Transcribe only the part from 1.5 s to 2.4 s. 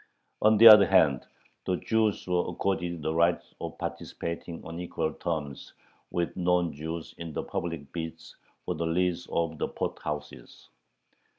the Jews